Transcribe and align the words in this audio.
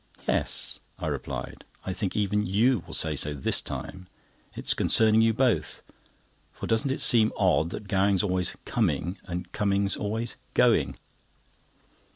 "Yes," 0.27 0.79
I 0.97 1.05
replied; 1.05 1.63
"I 1.85 1.93
think 1.93 2.15
even 2.15 2.43
you 2.43 2.83
will 2.87 2.95
say 2.95 3.15
so 3.15 3.35
this 3.35 3.61
time. 3.61 4.07
It's 4.55 4.73
concerning 4.73 5.21
you 5.21 5.31
both; 5.31 5.83
for 6.51 6.65
doesn't 6.65 6.89
it 6.89 7.01
seem 7.01 7.31
odd 7.37 7.69
that 7.69 7.87
Gowing's 7.87 8.23
always 8.23 8.55
coming 8.65 9.19
and 9.25 9.51
Cummings' 9.51 9.95
always 9.95 10.37
going?" 10.55 10.97